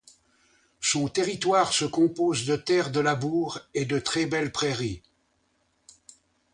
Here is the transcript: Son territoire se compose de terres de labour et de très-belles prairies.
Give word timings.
Son 0.79 1.09
territoire 1.09 1.71
se 1.73 1.85
compose 1.85 2.47
de 2.47 2.55
terres 2.55 2.89
de 2.89 2.99
labour 3.01 3.59
et 3.75 3.85
de 3.85 3.99
très-belles 3.99 4.51
prairies. 4.51 5.03